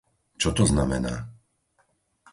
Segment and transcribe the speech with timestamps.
[0.41, 1.15] Čo to znamená?